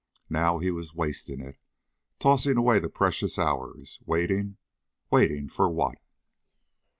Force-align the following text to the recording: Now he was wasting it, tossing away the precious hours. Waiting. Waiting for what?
Now 0.31 0.57
he 0.57 0.71
was 0.71 0.95
wasting 0.95 1.41
it, 1.41 1.59
tossing 2.17 2.57
away 2.57 2.79
the 2.79 2.89
precious 2.89 3.37
hours. 3.37 3.99
Waiting. 4.03 4.57
Waiting 5.11 5.47
for 5.47 5.69
what? 5.69 5.97